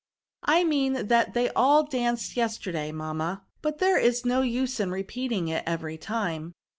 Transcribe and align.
I 0.45 0.63
mean 0.63 1.09
that 1.09 1.35
they 1.35 1.49
all 1.51 1.83
danced 1.83 2.35
yesterday, 2.35 2.91
mam 2.91 3.17
ma; 3.17 3.37
but 3.61 3.77
there 3.77 3.99
is 3.99 4.25
no 4.25 4.41
use 4.41 4.79
in 4.79 4.89
repeating 4.89 5.47
it 5.49 5.61
every 5.67 5.99
time. 5.99 6.55